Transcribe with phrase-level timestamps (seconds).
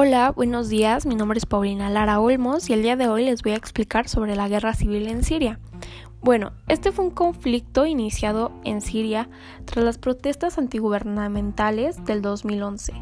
[0.00, 1.06] Hola, buenos días.
[1.06, 4.08] Mi nombre es Paulina Lara Olmos y el día de hoy les voy a explicar
[4.08, 5.58] sobre la guerra civil en Siria.
[6.20, 9.28] Bueno, este fue un conflicto iniciado en Siria
[9.64, 12.92] tras las protestas antigubernamentales del 2011,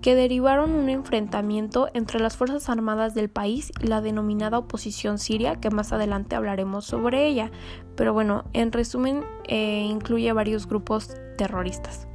[0.00, 5.56] que derivaron un enfrentamiento entre las Fuerzas Armadas del país y la denominada oposición siria,
[5.56, 7.50] que más adelante hablaremos sobre ella.
[7.94, 12.08] Pero bueno, en resumen, eh, incluye varios grupos terroristas.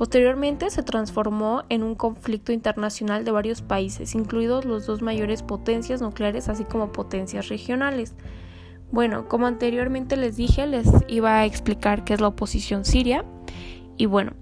[0.00, 6.00] Posteriormente se transformó en un conflicto internacional de varios países, incluidos los dos mayores potencias
[6.00, 8.14] nucleares, así como potencias regionales.
[8.90, 13.26] Bueno, como anteriormente les dije, les iba a explicar qué es la oposición siria.
[13.98, 14.32] Y bueno,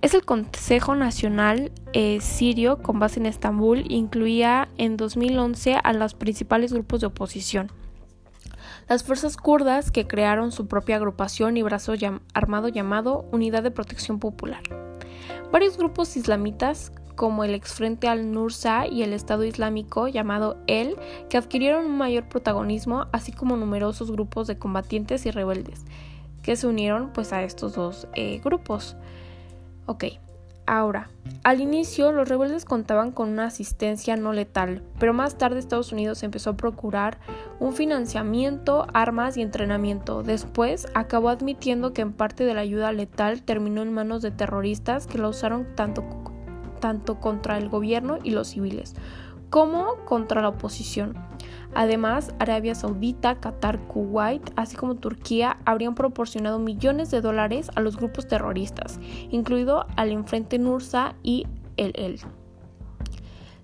[0.00, 6.14] es el Consejo Nacional eh, Sirio con base en Estambul, incluía en 2011 a los
[6.14, 7.72] principales grupos de oposición
[8.88, 11.94] las fuerzas kurdas que crearon su propia agrupación y brazo
[12.34, 14.62] armado llamado Unidad de Protección Popular.
[15.50, 20.96] Varios grupos islamitas como el exfrente al-Nusra y el Estado Islámico llamado EL,
[21.28, 25.84] que adquirieron un mayor protagonismo, así como numerosos grupos de combatientes y rebeldes,
[26.42, 28.96] que se unieron pues a estos dos eh, grupos.
[29.86, 30.04] Ok,
[30.66, 31.10] Ahora,
[31.42, 36.22] al inicio los rebeldes contaban con una asistencia no letal, pero más tarde Estados Unidos
[36.22, 37.18] empezó a procurar
[37.58, 40.22] un financiamiento, armas y entrenamiento.
[40.22, 45.06] Después acabó admitiendo que en parte de la ayuda letal terminó en manos de terroristas
[45.06, 46.04] que la usaron tanto,
[46.80, 48.94] tanto contra el gobierno y los civiles
[49.52, 51.14] como contra la oposición.
[51.74, 57.96] Además, Arabia Saudita, Qatar, Kuwait, así como Turquía, habrían proporcionado millones de dólares a los
[57.96, 59.00] grupos terroristas,
[59.30, 62.20] incluido al Enfrente Nursa y el EL.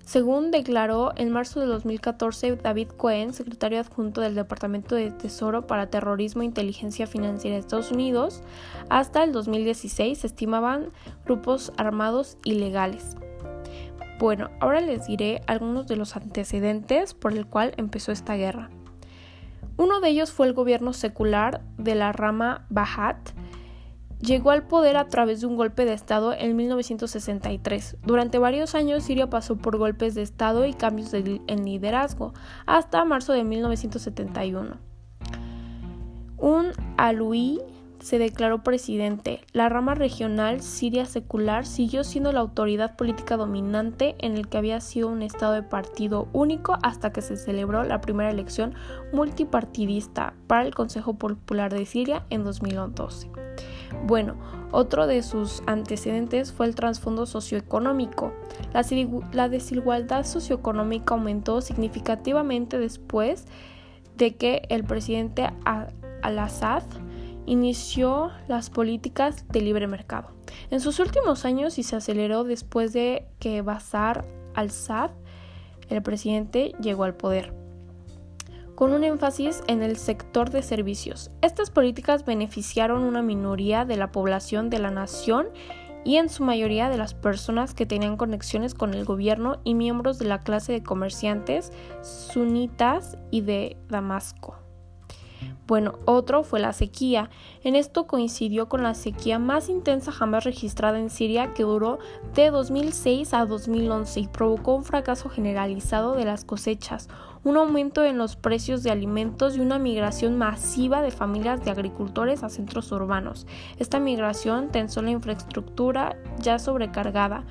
[0.09, 5.91] Según declaró en marzo de 2014 David Cohen, secretario adjunto del Departamento de Tesoro para
[5.91, 8.41] Terrorismo e Inteligencia Financiera de Estados Unidos,
[8.89, 10.89] hasta el 2016 se estimaban
[11.25, 13.17] grupos armados ilegales.
[14.19, 18.69] Bueno, ahora les diré algunos de los antecedentes por el cual empezó esta guerra.
[19.77, 23.29] Uno de ellos fue el gobierno secular de la rama Bahat.
[24.19, 27.95] Llegó al poder a través de un golpe de Estado en 1963.
[28.03, 32.33] Durante varios años Siria pasó por golpes de Estado y cambios en liderazgo,
[32.65, 34.75] hasta marzo de 1971.
[36.35, 37.61] Un aluí
[37.99, 39.41] se declaró presidente.
[39.53, 44.81] La rama regional siria secular siguió siendo la autoridad política dominante en el que había
[44.81, 48.73] sido un estado de partido único hasta que se celebró la primera elección
[49.13, 53.29] multipartidista para el Consejo Popular de Siria en 2012.
[54.05, 54.35] Bueno,
[54.71, 58.33] otro de sus antecedentes fue el trasfondo socioeconómico.
[59.33, 63.45] La, desigualdad socioeconómica aumentó significativamente después
[64.15, 65.49] de que el presidente
[66.21, 66.83] al-Assad
[67.49, 70.29] inició las políticas de libre mercado.
[70.69, 75.11] En sus últimos años y se aceleró después de que Bashar al-Assad,
[75.89, 77.53] el presidente, llegó al poder
[78.75, 81.31] con un énfasis en el sector de servicios.
[81.41, 85.49] Estas políticas beneficiaron una minoría de la población de la nación
[86.05, 90.17] y en su mayoría de las personas que tenían conexiones con el gobierno y miembros
[90.17, 94.68] de la clase de comerciantes sunitas y de Damasco.
[95.69, 97.29] Bueno, otro fue la sequía.
[97.63, 101.99] En esto coincidió con la sequía más intensa jamás registrada en Siria que duró
[102.33, 107.07] de 2006 a 2011 y provocó un fracaso generalizado de las cosechas,
[107.43, 112.41] un aumento en los precios de alimentos y una migración masiva de familias de agricultores
[112.41, 113.45] a centros urbanos.
[113.77, 117.43] Esta migración tensó la infraestructura ya sobrecargada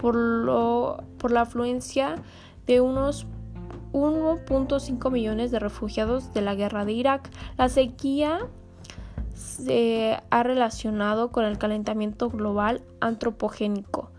[0.00, 0.16] por,
[1.18, 2.16] por la afluencia
[2.66, 3.28] de unos
[3.92, 7.30] 1.5 millones de refugiados de la guerra de Irak.
[7.56, 8.48] La sequía
[9.34, 14.10] se ha relacionado con el calentamiento global antropogénico.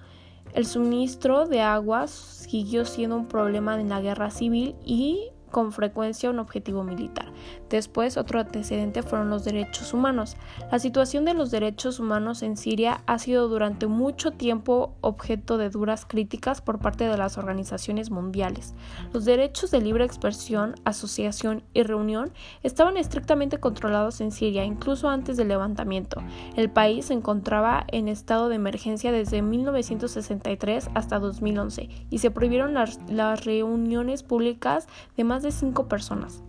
[0.53, 6.29] El suministro de agua siguió siendo un problema en la guerra civil y con frecuencia
[6.29, 7.31] un objetivo militar.
[7.69, 10.35] Después, otro antecedente fueron los derechos humanos.
[10.71, 15.69] La situación de los derechos humanos en Siria ha sido durante mucho tiempo objeto de
[15.69, 18.73] duras críticas por parte de las organizaciones mundiales.
[19.13, 22.31] Los derechos de libre expresión, asociación y reunión
[22.63, 26.21] estaban estrictamente controlados en Siria, incluso antes del levantamiento.
[26.55, 32.73] El país se encontraba en estado de emergencia desde 1963 hasta 2011 y se prohibieron
[32.73, 34.87] las, las reuniones públicas
[35.17, 36.43] de más de cinco personas.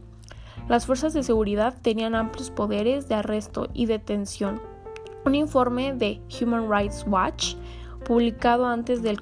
[0.68, 4.60] Las fuerzas de seguridad tenían amplios poderes de arresto y detención.
[5.24, 7.56] Un informe de Human Rights Watch,
[8.04, 9.20] publicado antes del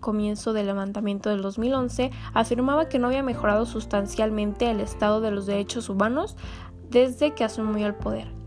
[0.00, 5.46] comienzo del levantamiento del 2011, afirmaba que no había mejorado sustancialmente el estado de los
[5.46, 6.36] derechos humanos
[6.88, 8.39] desde que asumió el poder.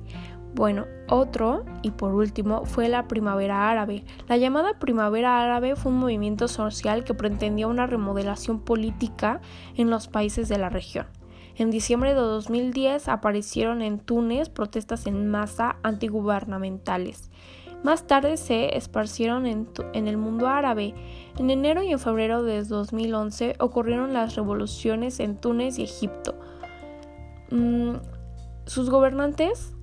[0.55, 4.03] Bueno, otro, y por último, fue la Primavera Árabe.
[4.27, 9.41] La llamada Primavera Árabe fue un movimiento social que pretendía una remodelación política
[9.75, 11.07] en los países de la región.
[11.55, 17.31] En diciembre de 2010 aparecieron en Túnez protestas en masa antigubernamentales.
[17.83, 19.67] Más tarde se esparcieron en,
[20.07, 20.93] el mundo árabe.
[21.37, 26.35] En enero y en febrero de 2011 ocurrieron las revoluciones en Túnez y Egipto.
[27.51, 27.95] Mm,
[28.65, 29.75] sus gobernantes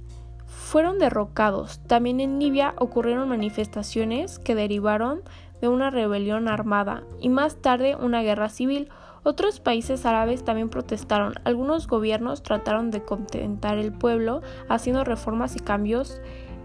[0.50, 1.80] fueron derrocados.
[1.86, 5.22] También en Libia ocurrieron manifestaciones que derivaron
[5.60, 8.88] de una rebelión armada y más tarde una guerra civil.
[9.22, 11.34] Otros países árabes también protestaron.
[11.44, 16.20] Algunos gobiernos trataron de contentar el pueblo haciendo reformas y cambios,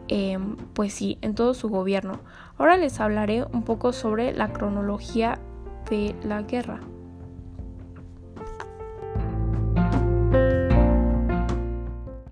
[0.07, 2.21] em, pues sí, en todo su gobierno.
[2.57, 5.39] Ahora les hablaré un poco sobre la cronología
[5.89, 6.79] de la guerra.